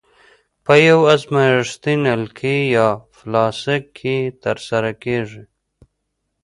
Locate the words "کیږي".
5.03-5.43